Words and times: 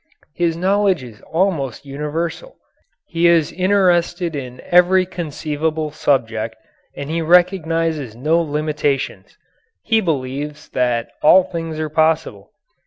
His 0.33 0.57
knowledge 0.57 1.03
is 1.03 1.21
almost 1.31 1.85
universal. 1.85 2.55
He 3.05 3.27
is 3.27 3.51
interested 3.51 4.35
in 4.35 4.59
every 4.65 5.05
conceivable 5.05 5.91
subject 5.91 6.55
and 6.97 7.07
he 7.07 7.21
recognizes 7.21 8.15
no 8.15 8.41
limitations. 8.41 9.37
He 9.83 10.01
believes 10.01 10.69
that 10.69 11.09
all 11.21 11.43
things 11.43 11.77
are 11.79 11.87
possible. 11.89 12.49